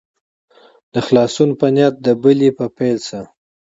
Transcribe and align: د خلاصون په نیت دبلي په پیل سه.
د 0.93 0.95
خلاصون 1.05 1.49
په 1.59 1.67
نیت 1.75 1.95
دبلي 2.05 2.49
په 2.57 2.65
پیل 2.77 2.97
سه. 3.07 3.19